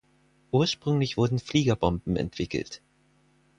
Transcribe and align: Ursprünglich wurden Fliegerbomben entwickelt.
Ursprünglich 0.49 1.15
wurden 1.15 1.37
Fliegerbomben 1.37 2.15
entwickelt. 2.15 2.81